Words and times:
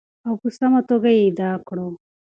او 0.27 0.33
په 0.41 0.47
سمه 0.57 0.79
توګه 0.89 1.09
یې 1.17 1.21
ادا 1.29 1.51
کړو. 1.67 1.87